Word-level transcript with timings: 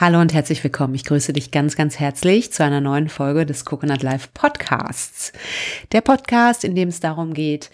Hallo 0.00 0.18
und 0.18 0.32
herzlich 0.32 0.64
willkommen. 0.64 0.94
Ich 0.94 1.04
grüße 1.04 1.34
dich 1.34 1.50
ganz, 1.50 1.76
ganz 1.76 2.00
herzlich 2.00 2.54
zu 2.54 2.64
einer 2.64 2.80
neuen 2.80 3.10
Folge 3.10 3.44
des 3.44 3.66
Coconut 3.66 4.02
Life 4.02 4.30
Podcasts. 4.32 5.30
Der 5.92 6.00
Podcast, 6.00 6.64
in 6.64 6.74
dem 6.74 6.88
es 6.88 7.00
darum 7.00 7.34
geht, 7.34 7.70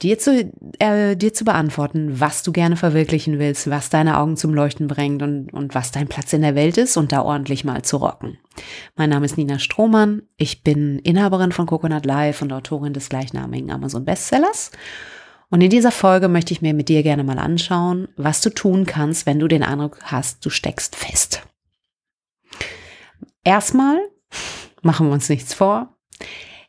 dir 0.00 0.16
zu, 0.16 0.48
äh, 0.78 1.16
dir 1.16 1.34
zu 1.34 1.44
beantworten, 1.44 2.20
was 2.20 2.44
du 2.44 2.52
gerne 2.52 2.76
verwirklichen 2.76 3.40
willst, 3.40 3.68
was 3.68 3.90
deine 3.90 4.18
Augen 4.18 4.36
zum 4.36 4.54
Leuchten 4.54 4.86
bringt 4.86 5.22
und, 5.22 5.52
und 5.52 5.74
was 5.74 5.90
dein 5.90 6.06
Platz 6.06 6.32
in 6.32 6.42
der 6.42 6.54
Welt 6.54 6.76
ist 6.76 6.96
und 6.96 7.10
da 7.10 7.22
ordentlich 7.22 7.64
mal 7.64 7.82
zu 7.82 7.96
rocken. 7.96 8.38
Mein 8.94 9.10
Name 9.10 9.26
ist 9.26 9.36
Nina 9.36 9.58
Strohmann. 9.58 10.22
Ich 10.36 10.62
bin 10.62 11.00
Inhaberin 11.00 11.50
von 11.50 11.66
Coconut 11.66 12.06
Life 12.06 12.44
und 12.44 12.52
Autorin 12.52 12.92
des 12.92 13.08
gleichnamigen 13.08 13.72
Amazon 13.72 14.04
Bestsellers. 14.04 14.70
Und 15.50 15.62
in 15.62 15.70
dieser 15.70 15.90
Folge 15.90 16.28
möchte 16.28 16.52
ich 16.52 16.62
mir 16.62 16.74
mit 16.74 16.88
dir 16.88 17.02
gerne 17.02 17.24
mal 17.24 17.40
anschauen, 17.40 18.06
was 18.16 18.40
du 18.40 18.50
tun 18.50 18.86
kannst, 18.86 19.26
wenn 19.26 19.40
du 19.40 19.48
den 19.48 19.64
Eindruck 19.64 19.98
hast, 20.04 20.46
du 20.46 20.50
steckst 20.50 20.94
fest. 20.94 21.42
Erstmal 23.46 24.00
machen 24.82 25.06
wir 25.06 25.12
uns 25.12 25.28
nichts 25.28 25.54
vor. 25.54 25.96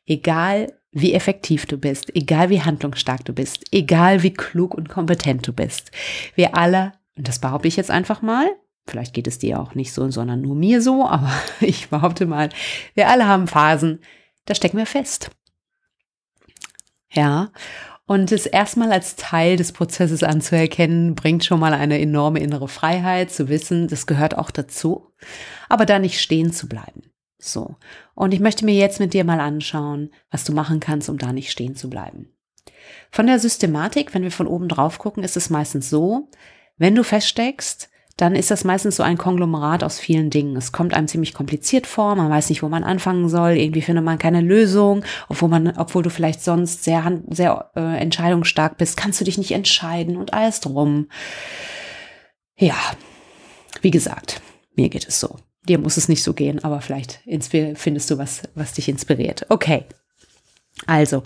Egal 0.05 0.79
wie 0.91 1.15
effektiv 1.15 1.65
du 1.65 1.75
bist, 1.79 2.15
egal 2.15 2.51
wie 2.51 2.61
handlungsstark 2.61 3.25
du 3.25 3.33
bist, 3.33 3.65
egal 3.71 4.21
wie 4.21 4.31
klug 4.31 4.75
und 4.75 4.87
kompetent 4.87 5.47
du 5.47 5.53
bist. 5.53 5.89
Wir 6.35 6.55
alle, 6.55 6.93
und 7.17 7.27
das 7.27 7.39
behaupte 7.39 7.67
ich 7.67 7.77
jetzt 7.77 7.89
einfach 7.89 8.21
mal, 8.21 8.47
vielleicht 8.85 9.15
geht 9.15 9.25
es 9.25 9.39
dir 9.39 9.59
auch 9.59 9.73
nicht 9.73 9.91
so, 9.91 10.11
sondern 10.11 10.41
nur 10.41 10.53
mir 10.53 10.79
so, 10.79 11.07
aber 11.07 11.33
ich 11.61 11.89
behaupte 11.89 12.27
mal, 12.27 12.49
wir 12.93 13.09
alle 13.09 13.25
haben 13.25 13.47
Phasen, 13.47 13.99
da 14.45 14.53
stecken 14.53 14.77
wir 14.77 14.85
fest. 14.85 15.31
Ja, 17.11 17.49
und 18.07 18.31
es 18.31 18.47
erstmal 18.47 18.91
als 18.91 19.15
Teil 19.15 19.57
des 19.57 19.71
Prozesses 19.71 20.23
anzuerkennen, 20.23 21.13
bringt 21.13 21.45
schon 21.45 21.59
mal 21.59 21.73
eine 21.73 21.99
enorme 21.99 22.39
innere 22.39 22.67
Freiheit, 22.67 23.31
zu 23.31 23.47
wissen, 23.47 23.87
das 23.87 24.07
gehört 24.07 24.37
auch 24.37 24.49
dazu 24.49 25.07
aber 25.69 25.85
da 25.85 25.99
nicht 25.99 26.19
stehen 26.19 26.51
zu 26.51 26.67
bleiben. 26.67 27.11
So. 27.37 27.75
Und 28.15 28.33
ich 28.33 28.39
möchte 28.39 28.65
mir 28.65 28.73
jetzt 28.73 28.99
mit 28.99 29.13
dir 29.13 29.23
mal 29.23 29.39
anschauen, 29.39 30.11
was 30.31 30.43
du 30.43 30.53
machen 30.53 30.79
kannst, 30.79 31.09
um 31.09 31.17
da 31.17 31.31
nicht 31.31 31.51
stehen 31.51 31.75
zu 31.75 31.89
bleiben. 31.89 32.33
Von 33.11 33.27
der 33.27 33.39
Systematik, 33.39 34.13
wenn 34.13 34.23
wir 34.23 34.31
von 34.31 34.47
oben 34.47 34.67
drauf 34.67 34.97
gucken, 34.97 35.23
ist 35.23 35.37
es 35.37 35.49
meistens 35.49 35.89
so, 35.89 36.29
wenn 36.77 36.95
du 36.95 37.03
feststeckst, 37.03 37.89
dann 38.17 38.35
ist 38.35 38.49
das 38.49 38.63
meistens 38.63 38.95
so 38.95 39.03
ein 39.03 39.17
Konglomerat 39.17 39.83
aus 39.83 39.99
vielen 39.99 40.31
Dingen. 40.31 40.57
Es 40.57 40.71
kommt 40.71 40.93
einem 40.95 41.07
ziemlich 41.07 41.35
kompliziert 41.35 41.85
vor, 41.85 42.15
man 42.15 42.29
weiß 42.31 42.49
nicht, 42.49 42.63
wo 42.63 42.67
man 42.67 42.83
anfangen 42.83 43.29
soll, 43.29 43.51
irgendwie 43.51 43.81
findet 43.81 44.03
man 44.03 44.17
keine 44.17 44.41
Lösung, 44.41 45.05
obwohl 45.29 45.49
man, 45.49 45.77
obwohl 45.77 46.01
du 46.01 46.09
vielleicht 46.09 46.43
sonst 46.43 46.83
sehr, 46.83 47.21
sehr 47.29 47.71
äh, 47.75 47.97
entscheidungsstark 47.97 48.77
bist, 48.77 48.97
kannst 48.97 49.21
du 49.21 49.25
dich 49.25 49.37
nicht 49.37 49.51
entscheiden 49.51 50.17
und 50.17 50.33
alles 50.33 50.59
drum. 50.59 51.09
Ja, 52.57 52.75
wie 53.81 53.91
gesagt, 53.91 54.41
mir 54.75 54.89
geht 54.89 55.07
es 55.07 55.19
so. 55.19 55.37
Dir 55.67 55.77
muss 55.77 55.97
es 55.97 56.09
nicht 56.09 56.23
so 56.23 56.33
gehen, 56.33 56.63
aber 56.63 56.81
vielleicht 56.81 57.19
findest 57.75 58.09
du 58.09 58.17
was, 58.17 58.43
was 58.55 58.73
dich 58.73 58.89
inspiriert. 58.89 59.45
Okay. 59.49 59.83
Also, 60.85 61.23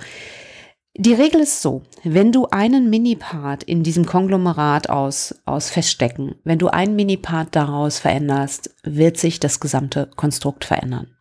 die 0.93 1.13
Regel 1.13 1.41
ist 1.41 1.61
so, 1.61 1.83
wenn 2.03 2.31
du 2.31 2.47
einen 2.47 2.89
Mini-Part 2.89 3.63
in 3.63 3.81
diesem 3.81 4.05
Konglomerat 4.05 4.89
aus, 4.89 5.41
aus 5.45 5.69
Feststecken, 5.69 6.35
wenn 6.43 6.59
du 6.59 6.67
einen 6.67 6.95
Mini-Part 6.95 7.55
daraus 7.55 7.99
veränderst, 7.99 8.75
wird 8.83 9.17
sich 9.17 9.39
das 9.39 9.61
gesamte 9.61 10.09
Konstrukt 10.15 10.65
verändern. 10.65 11.15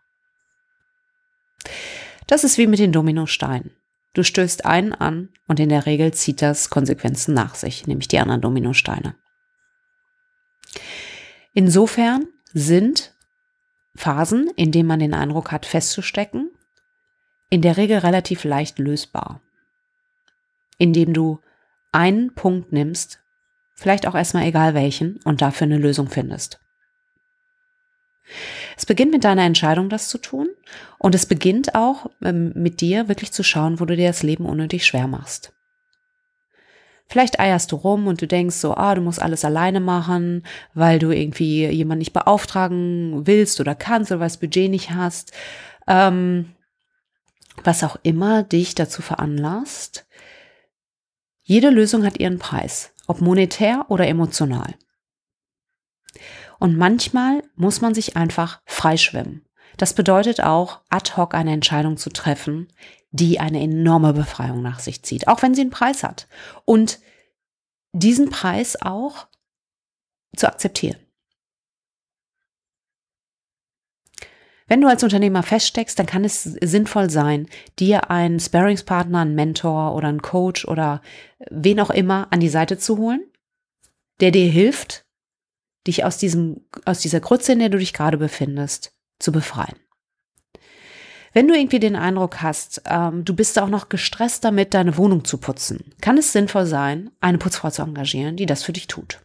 Das 2.26 2.42
ist 2.42 2.58
wie 2.58 2.66
mit 2.66 2.80
den 2.80 2.92
Dominosteinen. 2.92 3.70
Du 4.12 4.24
stößt 4.24 4.64
einen 4.64 4.92
an 4.92 5.28
und 5.46 5.60
in 5.60 5.68
der 5.68 5.86
Regel 5.86 6.12
zieht 6.12 6.42
das 6.42 6.68
Konsequenzen 6.68 7.32
nach 7.32 7.54
sich, 7.54 7.86
nämlich 7.86 8.08
die 8.08 8.18
anderen 8.18 8.40
Dominosteine. 8.40 9.14
Insofern 11.54 12.26
sind 12.52 13.14
Phasen, 13.94 14.50
in 14.56 14.72
denen 14.72 14.88
man 14.88 14.98
den 14.98 15.14
Eindruck 15.14 15.52
hat, 15.52 15.64
festzustecken, 15.64 16.50
in 17.50 17.62
der 17.62 17.76
Regel 17.76 17.98
relativ 17.98 18.42
leicht 18.44 18.78
lösbar. 18.78 19.40
Indem 20.80 21.12
du 21.12 21.38
einen 21.92 22.34
Punkt 22.34 22.72
nimmst, 22.72 23.20
vielleicht 23.74 24.08
auch 24.08 24.14
erstmal 24.14 24.46
egal 24.46 24.74
welchen, 24.74 25.20
und 25.24 25.42
dafür 25.42 25.66
eine 25.66 25.78
Lösung 25.78 26.08
findest. 26.08 26.58
Es 28.76 28.86
beginnt 28.86 29.12
mit 29.12 29.24
deiner 29.24 29.42
Entscheidung, 29.42 29.90
das 29.90 30.08
zu 30.08 30.16
tun. 30.16 30.48
Und 30.98 31.14
es 31.14 31.26
beginnt 31.26 31.74
auch 31.74 32.06
ähm, 32.22 32.52
mit 32.54 32.80
dir 32.80 33.08
wirklich 33.08 33.30
zu 33.30 33.42
schauen, 33.42 33.78
wo 33.78 33.84
du 33.84 33.94
dir 33.94 34.08
das 34.08 34.22
Leben 34.22 34.46
unnötig 34.46 34.86
schwer 34.86 35.06
machst. 35.06 35.52
Vielleicht 37.06 37.40
eierst 37.40 37.72
du 37.72 37.76
rum 37.76 38.06
und 38.06 38.22
du 38.22 38.26
denkst 38.26 38.56
so, 38.56 38.74
ah, 38.74 38.94
du 38.94 39.02
musst 39.02 39.20
alles 39.20 39.44
alleine 39.44 39.80
machen, 39.80 40.46
weil 40.74 40.98
du 40.98 41.10
irgendwie 41.10 41.66
jemanden 41.66 41.98
nicht 41.98 42.12
beauftragen 42.12 43.26
willst 43.26 43.60
oder 43.60 43.74
kannst 43.74 44.12
oder 44.12 44.20
weil 44.20 44.28
das 44.28 44.38
Budget 44.38 44.70
nicht 44.70 44.92
hast. 44.92 45.32
Ähm, 45.86 46.54
was 47.64 47.84
auch 47.84 47.96
immer 48.02 48.44
dich 48.44 48.74
dazu 48.74 49.02
veranlasst. 49.02 50.06
Jede 51.50 51.70
Lösung 51.70 52.06
hat 52.06 52.20
ihren 52.20 52.38
Preis, 52.38 52.92
ob 53.08 53.20
monetär 53.20 53.86
oder 53.88 54.06
emotional. 54.06 54.72
Und 56.60 56.76
manchmal 56.76 57.42
muss 57.56 57.80
man 57.80 57.92
sich 57.92 58.16
einfach 58.16 58.62
freischwimmen. 58.66 59.44
Das 59.76 59.94
bedeutet 59.94 60.40
auch, 60.44 60.82
ad 60.90 61.16
hoc 61.16 61.34
eine 61.34 61.52
Entscheidung 61.52 61.96
zu 61.96 62.10
treffen, 62.10 62.72
die 63.10 63.40
eine 63.40 63.60
enorme 63.60 64.12
Befreiung 64.12 64.62
nach 64.62 64.78
sich 64.78 65.02
zieht, 65.02 65.26
auch 65.26 65.42
wenn 65.42 65.56
sie 65.56 65.62
einen 65.62 65.70
Preis 65.70 66.04
hat. 66.04 66.28
Und 66.66 67.00
diesen 67.90 68.30
Preis 68.30 68.80
auch 68.80 69.26
zu 70.36 70.46
akzeptieren. 70.46 71.00
Wenn 74.70 74.82
du 74.82 74.86
als 74.86 75.02
Unternehmer 75.02 75.42
feststeckst, 75.42 75.98
dann 75.98 76.06
kann 76.06 76.24
es 76.24 76.44
sinnvoll 76.44 77.10
sein, 77.10 77.48
dir 77.80 78.08
einen 78.08 78.38
Sparringspartner, 78.38 79.18
einen 79.18 79.34
Mentor 79.34 79.96
oder 79.96 80.06
einen 80.06 80.22
Coach 80.22 80.64
oder 80.64 81.02
wen 81.50 81.80
auch 81.80 81.90
immer 81.90 82.28
an 82.30 82.38
die 82.38 82.48
Seite 82.48 82.78
zu 82.78 82.96
holen, 82.96 83.20
der 84.20 84.30
dir 84.30 84.48
hilft, 84.48 85.04
dich 85.88 86.04
aus 86.04 86.18
diesem, 86.18 86.68
aus 86.84 87.00
dieser 87.00 87.18
Grütze, 87.18 87.52
in 87.52 87.58
der 87.58 87.68
du 87.68 87.78
dich 87.78 87.92
gerade 87.92 88.16
befindest, 88.16 88.92
zu 89.18 89.32
befreien. 89.32 89.74
Wenn 91.32 91.48
du 91.48 91.56
irgendwie 91.56 91.80
den 91.80 91.96
Eindruck 91.96 92.40
hast, 92.40 92.82
ähm, 92.86 93.24
du 93.24 93.34
bist 93.34 93.58
auch 93.58 93.68
noch 93.68 93.88
gestresst 93.88 94.44
damit, 94.44 94.72
deine 94.72 94.96
Wohnung 94.96 95.24
zu 95.24 95.38
putzen, 95.38 95.96
kann 96.00 96.16
es 96.16 96.32
sinnvoll 96.32 96.66
sein, 96.66 97.10
eine 97.18 97.38
Putzfrau 97.38 97.70
zu 97.70 97.82
engagieren, 97.82 98.36
die 98.36 98.46
das 98.46 98.62
für 98.62 98.72
dich 98.72 98.86
tut. 98.86 99.20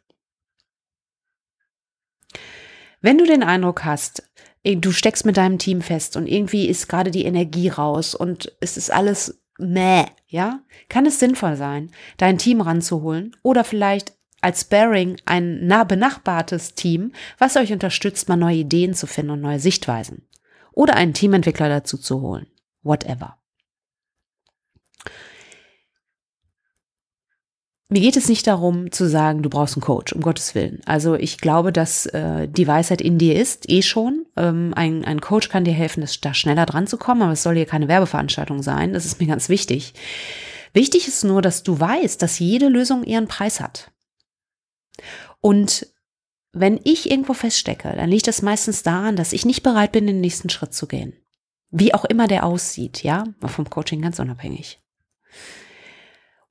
Wenn 3.00 3.20
du 3.20 3.26
den 3.26 3.44
Eindruck 3.44 3.86
hast, 3.86 4.24
du 4.66 4.92
steckst 4.92 5.26
mit 5.26 5.38
deinem 5.38 5.60
Team 5.60 5.82
fest 5.82 6.18
und 6.18 6.28
irgendwie 6.28 6.68
ist 6.68 6.88
gerade 6.88 7.12
die 7.12 7.26
Energie 7.26 7.70
raus 7.70 8.16
und 8.16 8.52
es 8.62 8.78
ist 8.78 8.92
alles 8.92 9.40
meh, 9.60 10.06
ja, 10.28 10.62
kann 10.90 11.06
es 11.06 11.20
sinnvoll 11.20 11.56
sein, 11.56 11.92
dein 12.18 12.38
Team 12.38 12.62
ranzuholen 12.62 13.36
oder 13.44 13.64
vielleicht 13.64 14.14
als 14.42 14.62
Sparing 14.62 15.18
ein 15.26 15.66
nah 15.66 15.84
benachbartes 15.84 16.76
Team, 16.76 17.14
was 17.38 17.56
euch 17.56 17.72
unterstützt, 17.72 18.28
mal 18.28 18.36
neue 18.36 18.58
Ideen 18.58 18.94
zu 18.94 19.08
finden 19.08 19.32
und 19.32 19.42
neue 19.42 19.60
Sichtweisen 19.60 20.28
oder 20.72 20.96
einen 20.96 21.14
Teamentwickler 21.14 21.70
dazu 21.70 21.98
zu 21.98 22.22
holen. 22.22 22.48
Whatever. 22.84 23.38
Mir 27.88 28.02
geht 28.02 28.18
es 28.18 28.30
nicht 28.30 28.48
darum 28.48 28.92
zu 28.92 29.08
sagen, 29.08 29.44
du 29.44 29.50
brauchst 29.50 29.76
einen 29.76 29.84
Coach, 29.84 30.12
um 30.14 30.22
Gottes 30.22 30.56
Willen. 30.56 30.82
Also 30.86 31.14
ich 31.14 31.38
glaube, 31.38 31.72
dass 31.72 32.08
äh, 32.08 32.48
die 32.48 32.68
Weisheit 32.68 33.00
in 33.00 33.20
dir 33.20 33.36
ist, 33.36 33.70
eh 33.70 33.84
schon. 33.84 34.26
Ähm, 34.36 34.74
ein, 34.76 35.06
ein 35.06 35.22
Coach 35.22 35.50
kann 35.50 35.66
dir 35.66 35.74
helfen, 35.74 36.02
das, 36.02 36.20
da 36.20 36.34
schneller 36.34 36.66
dran 36.66 36.88
zu 36.88 36.98
kommen, 36.98 37.22
aber 37.22 37.34
es 37.34 37.44
soll 37.44 37.56
hier 37.56 37.68
keine 37.68 37.88
Werbeveranstaltung 37.88 38.64
sein. 38.64 38.94
Das 38.94 39.06
ist 39.06 39.20
mir 39.20 39.28
ganz 39.28 39.50
wichtig. 39.50 39.94
Wichtig 40.74 41.08
ist 41.08 41.24
nur, 41.24 41.44
dass 41.44 41.62
du 41.62 41.80
weißt, 41.80 42.22
dass 42.22 42.40
jede 42.40 42.70
Lösung 42.70 43.04
ihren 43.04 43.28
Preis 43.28 43.62
hat. 43.62 43.92
Und 45.40 45.88
wenn 46.54 46.80
ich 46.84 47.12
irgendwo 47.12 47.34
feststecke, 47.34 47.94
dann 47.96 48.10
liegt 48.10 48.28
das 48.28 48.42
meistens 48.42 48.82
daran, 48.82 49.16
dass 49.16 49.32
ich 49.32 49.46
nicht 49.46 49.62
bereit 49.62 49.92
bin, 49.92 50.08
den 50.08 50.22
nächsten 50.22 50.50
Schritt 50.50 50.74
zu 50.74 50.88
gehen. 50.88 51.14
Wie 51.70 51.94
auch 51.94 52.06
immer 52.06 52.28
der 52.28 52.46
aussieht, 52.46 53.04
ja, 53.04 53.26
vom 53.46 53.70
Coaching 53.70 54.02
ganz 54.02 54.18
unabhängig. 54.20 54.80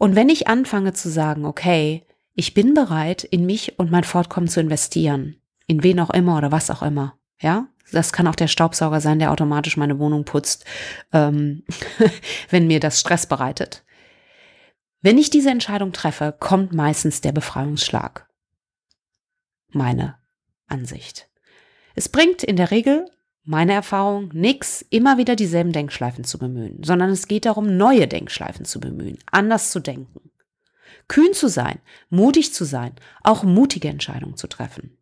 Und 0.05 0.17
wenn 0.17 0.29
ich 0.29 0.49
anfange 0.49 0.93
zu 0.93 1.09
sagen, 1.09 1.47
okay, 1.47 2.07
ich 2.35 2.53
bin 2.53 2.75
bereit, 2.75 3.25
in 3.25 3.47
mich 3.47 3.79
und 3.79 3.91
mein 3.91 4.05
Fortkommen 4.05 4.49
zu 4.49 4.61
investieren, 4.61 5.41
in 5.67 5.83
wen 5.83 5.99
auch 5.99 6.11
immer 6.11 6.37
oder 6.37 6.53
was 6.53 6.71
auch 6.71 6.83
immer, 6.83 7.19
ja, 7.41 7.69
das 7.91 8.13
kann 8.13 8.27
auch 8.27 8.35
der 8.35 8.49
Staubsauger 8.49 9.01
sein, 9.01 9.19
der 9.19 9.33
automatisch 9.33 9.79
meine 9.79 9.99
Wohnung 9.99 10.27
putzt, 10.27 10.67
ähm, 11.15 11.65
wenn 12.51 12.67
mir 12.67 12.81
das 12.81 13.01
Stress 13.01 13.25
bereitet. 13.27 13.83
Wenn 15.01 15.17
ich 15.17 15.31
diese 15.31 15.49
Entscheidung 15.49 15.95
treffe, 15.95 16.37
kommt 16.39 16.75
meistens 16.75 17.23
der 17.23 17.33
Befreiungsschlag 17.33 18.29
meine 19.71 20.19
Ansicht. 20.67 21.31
Es 21.95 22.11
bringt 22.11 22.43
in 22.43 22.57
der 22.57 22.71
Regel, 22.71 23.11
meine 23.45 23.75
Erfahrung, 23.75 24.31
nichts, 24.33 24.85
immer 24.91 25.19
wieder 25.19 25.37
dieselben 25.37 25.73
Denkschleifen 25.73 26.25
zu 26.25 26.39
bemühen, 26.39 26.83
sondern 26.83 27.11
es 27.11 27.29
geht 27.29 27.45
darum, 27.45 27.77
neue 27.77 28.09
Denkschleifen 28.09 28.65
zu 28.65 28.81
bemühen, 28.81 29.19
anders 29.31 29.71
zu 29.71 29.81
denken. 29.81 30.31
Kühn 31.09 31.35
zu 31.35 31.49
sein, 31.49 31.81
mutig 32.09 32.55
zu 32.55 32.65
sein, 32.65 32.95
auch 33.23 33.45
mutige 33.45 33.89
Entscheidungen 33.89 34.37
zu 34.37 34.47
treffen. 34.47 34.97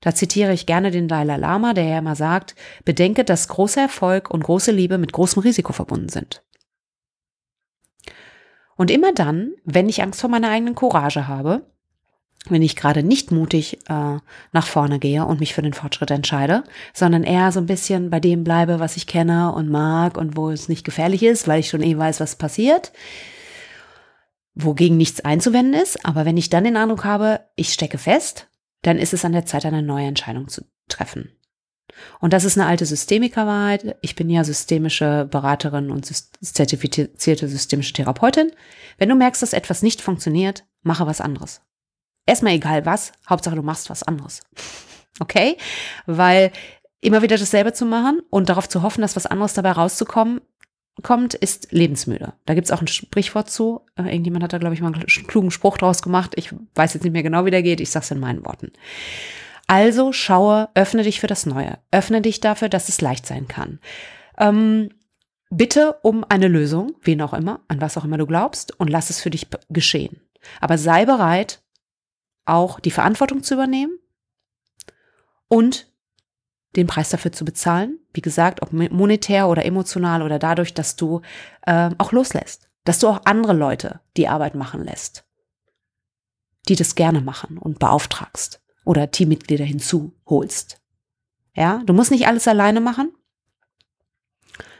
Da 0.00 0.14
zitiere 0.14 0.52
ich 0.52 0.66
gerne 0.66 0.90
den 0.90 1.08
Dalai 1.08 1.36
Lama, 1.36 1.72
der 1.72 1.84
ja 1.84 1.98
immer 1.98 2.16
sagt, 2.16 2.54
bedenke, 2.84 3.24
dass 3.24 3.48
großer 3.48 3.82
Erfolg 3.82 4.30
und 4.30 4.44
große 4.44 4.72
Liebe 4.72 4.98
mit 4.98 5.12
großem 5.12 5.42
Risiko 5.42 5.72
verbunden 5.72 6.08
sind. 6.08 6.42
Und 8.76 8.90
immer 8.90 9.12
dann, 9.12 9.52
wenn 9.64 9.90
ich 9.90 10.02
Angst 10.02 10.20
vor 10.20 10.30
meiner 10.30 10.50
eigenen 10.50 10.74
Courage 10.74 11.28
habe, 11.28 11.66
wenn 12.48 12.62
ich 12.62 12.76
gerade 12.76 13.02
nicht 13.02 13.30
mutig 13.30 13.78
äh, 13.88 14.18
nach 14.52 14.66
vorne 14.66 14.98
gehe 14.98 15.24
und 15.26 15.40
mich 15.40 15.54
für 15.54 15.62
den 15.62 15.74
Fortschritt 15.74 16.10
entscheide, 16.10 16.64
sondern 16.94 17.22
eher 17.22 17.52
so 17.52 17.60
ein 17.60 17.66
bisschen 17.66 18.10
bei 18.10 18.18
dem 18.18 18.44
bleibe, 18.44 18.80
was 18.80 18.96
ich 18.96 19.06
kenne 19.06 19.52
und 19.52 19.68
mag 19.68 20.16
und 20.16 20.36
wo 20.36 20.50
es 20.50 20.68
nicht 20.68 20.84
gefährlich 20.84 21.22
ist, 21.22 21.46
weil 21.48 21.60
ich 21.60 21.68
schon 21.68 21.82
eh 21.82 21.96
weiß, 21.96 22.18
was 22.20 22.36
passiert, 22.36 22.92
wogegen 24.54 24.96
nichts 24.96 25.20
einzuwenden 25.20 25.80
ist. 25.80 26.04
Aber 26.04 26.24
wenn 26.24 26.38
ich 26.38 26.48
dann 26.48 26.64
den 26.64 26.78
Eindruck 26.78 27.04
habe, 27.04 27.40
ich 27.56 27.72
stecke 27.72 27.98
fest, 27.98 28.48
dann 28.82 28.98
ist 28.98 29.12
es 29.12 29.24
an 29.24 29.32
der 29.32 29.44
Zeit, 29.44 29.66
eine 29.66 29.82
neue 29.82 30.06
Entscheidung 30.06 30.48
zu 30.48 30.62
treffen. 30.88 31.30
Und 32.20 32.32
das 32.32 32.44
ist 32.44 32.56
eine 32.56 32.68
alte 32.68 32.86
Systemikerwahrheit. 32.86 33.96
Ich 34.00 34.14
bin 34.14 34.30
ja 34.30 34.44
systemische 34.44 35.28
Beraterin 35.30 35.90
und 35.90 36.06
zertifizierte 36.06 37.48
systemische 37.48 37.92
Therapeutin. 37.92 38.52
Wenn 38.96 39.10
du 39.10 39.14
merkst, 39.14 39.42
dass 39.42 39.52
etwas 39.52 39.82
nicht 39.82 40.00
funktioniert, 40.00 40.64
mache 40.82 41.06
was 41.06 41.20
anderes. 41.20 41.60
Erstmal 42.30 42.52
egal 42.52 42.86
was, 42.86 43.10
Hauptsache 43.28 43.56
du 43.56 43.62
machst 43.62 43.90
was 43.90 44.04
anderes. 44.04 44.42
Okay? 45.18 45.56
Weil 46.06 46.52
immer 47.00 47.22
wieder 47.22 47.36
dasselbe 47.36 47.72
zu 47.72 47.84
machen 47.84 48.20
und 48.30 48.48
darauf 48.48 48.68
zu 48.68 48.82
hoffen, 48.82 49.00
dass 49.00 49.16
was 49.16 49.26
anderes 49.26 49.54
dabei 49.54 49.72
rauszukommen, 49.72 50.40
kommt, 51.02 51.34
ist 51.34 51.72
lebensmüde. 51.72 52.34
Da 52.46 52.54
gibt's 52.54 52.70
auch 52.70 52.82
ein 52.82 52.86
Sprichwort 52.86 53.50
zu. 53.50 53.80
Äh, 53.96 54.02
irgendjemand 54.02 54.44
hat 54.44 54.52
da, 54.52 54.58
glaube 54.58 54.76
ich, 54.76 54.80
mal 54.80 54.94
einen 54.94 55.06
klugen 55.06 55.50
Spruch 55.50 55.76
draus 55.76 56.02
gemacht. 56.02 56.34
Ich 56.36 56.54
weiß 56.76 56.94
jetzt 56.94 57.02
nicht 57.02 57.12
mehr 57.12 57.24
genau, 57.24 57.46
wie 57.46 57.50
der 57.50 57.64
geht. 57.64 57.80
Ich 57.80 57.90
sag's 57.90 58.12
in 58.12 58.20
meinen 58.20 58.46
Worten. 58.46 58.70
Also 59.66 60.12
schaue, 60.12 60.68
öffne 60.74 61.02
dich 61.02 61.18
für 61.18 61.26
das 61.26 61.46
Neue. 61.46 61.78
Öffne 61.90 62.22
dich 62.22 62.38
dafür, 62.38 62.68
dass 62.68 62.88
es 62.88 63.00
leicht 63.00 63.26
sein 63.26 63.48
kann. 63.48 63.80
Ähm, 64.38 64.90
bitte 65.50 65.94
um 66.02 66.24
eine 66.28 66.46
Lösung, 66.46 66.92
wen 67.02 67.22
auch 67.22 67.32
immer, 67.32 67.62
an 67.66 67.80
was 67.80 67.98
auch 67.98 68.04
immer 68.04 68.18
du 68.18 68.26
glaubst, 68.26 68.78
und 68.78 68.88
lass 68.88 69.10
es 69.10 69.20
für 69.20 69.30
dich 69.30 69.48
geschehen. 69.68 70.20
Aber 70.60 70.78
sei 70.78 71.06
bereit, 71.06 71.60
auch 72.44 72.80
die 72.80 72.90
Verantwortung 72.90 73.42
zu 73.42 73.54
übernehmen 73.54 73.98
und 75.48 75.90
den 76.76 76.86
Preis 76.86 77.10
dafür 77.10 77.32
zu 77.32 77.44
bezahlen. 77.44 77.98
Wie 78.12 78.20
gesagt, 78.20 78.62
ob 78.62 78.72
monetär 78.72 79.48
oder 79.48 79.64
emotional 79.64 80.22
oder 80.22 80.38
dadurch, 80.38 80.74
dass 80.74 80.96
du 80.96 81.20
äh, 81.62 81.90
auch 81.98 82.12
loslässt. 82.12 82.68
Dass 82.84 82.98
du 82.98 83.08
auch 83.08 83.22
andere 83.24 83.52
Leute 83.52 84.00
die 84.16 84.28
Arbeit 84.28 84.54
machen 84.54 84.84
lässt, 84.84 85.24
die 86.68 86.76
das 86.76 86.94
gerne 86.94 87.20
machen 87.20 87.58
und 87.58 87.78
beauftragst 87.78 88.60
oder 88.84 89.10
Teammitglieder 89.10 89.64
hinzuholst. 89.64 90.80
Ja, 91.54 91.82
du 91.84 91.92
musst 91.92 92.10
nicht 92.10 92.26
alles 92.26 92.48
alleine 92.48 92.80
machen. 92.80 93.12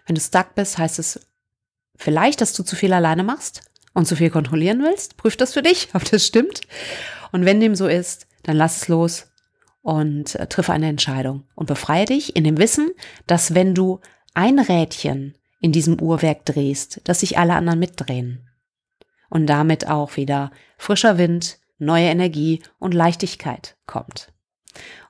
Wenn 0.07 0.15
du 0.15 0.21
stuck 0.21 0.55
bist, 0.55 0.79
heißt 0.79 0.99
es 0.99 1.21
vielleicht, 1.97 2.41
dass 2.41 2.53
du 2.53 2.63
zu 2.63 2.75
viel 2.75 2.93
alleine 2.93 3.23
machst 3.23 3.63
und 3.93 4.07
zu 4.07 4.17
viel 4.17 4.31
kontrollieren 4.31 4.83
willst. 4.83 5.17
Prüf 5.17 5.37
das 5.37 5.53
für 5.53 5.63
dich, 5.63 5.89
ob 5.95 6.05
das 6.05 6.27
stimmt. 6.27 6.63
Und 7.33 7.45
wenn 7.45 7.61
dem 7.61 7.75
so 7.75 7.87
ist, 7.87 8.27
dann 8.43 8.57
lass 8.57 8.79
es 8.79 8.89
los 8.89 9.31
und 9.83 10.35
äh, 10.35 10.47
triff 10.47 10.71
eine 10.71 10.89
Entscheidung 10.89 11.45
und 11.55 11.67
befreie 11.67 12.05
dich 12.05 12.37
in 12.37 12.45
dem 12.45 12.59
Wissen, 12.59 12.91
dass 13.27 13.55
wenn 13.55 13.75
du 13.75 14.01
ein 14.35 14.59
Rädchen 14.59 15.37
in 15.61 15.73
diesem 15.73 16.01
Uhrwerk 16.01 16.45
drehst, 16.45 17.01
dass 17.05 17.21
sich 17.21 17.39
alle 17.39 17.55
anderen 17.55 17.79
mitdrehen. 17.79 18.47
Und 19.29 19.47
damit 19.47 19.87
auch 19.89 20.17
wieder 20.17 20.51
frischer 20.77 21.19
Wind, 21.19 21.59
neue 21.79 22.09
Energie 22.09 22.63
und 22.79 22.95
Leichtigkeit 22.95 23.77
kommt. 23.87 24.33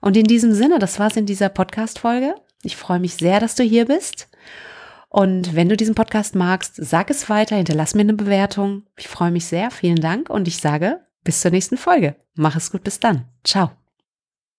Und 0.00 0.16
in 0.16 0.26
diesem 0.26 0.52
Sinne, 0.52 0.78
das 0.78 0.98
war's 0.98 1.16
in 1.16 1.26
dieser 1.26 1.48
Podcast-Folge. 1.48 2.34
Ich 2.62 2.76
freue 2.76 3.00
mich 3.00 3.14
sehr, 3.14 3.40
dass 3.40 3.54
du 3.54 3.62
hier 3.62 3.86
bist. 3.86 4.28
Und 5.08 5.56
wenn 5.56 5.68
du 5.68 5.76
diesen 5.76 5.94
Podcast 5.94 6.34
magst, 6.34 6.76
sag 6.76 7.10
es 7.10 7.28
weiter, 7.28 7.56
hinterlass 7.56 7.94
mir 7.94 8.02
eine 8.02 8.14
Bewertung. 8.14 8.84
Ich 8.96 9.08
freue 9.08 9.30
mich 9.30 9.46
sehr. 9.46 9.70
Vielen 9.70 10.00
Dank 10.00 10.30
und 10.30 10.46
ich 10.46 10.58
sage 10.58 11.00
bis 11.24 11.40
zur 11.40 11.50
nächsten 11.50 11.76
Folge. 11.76 12.16
Mach 12.34 12.56
es 12.56 12.70
gut, 12.70 12.84
bis 12.84 13.00
dann. 13.00 13.26
Ciao. 13.44 13.79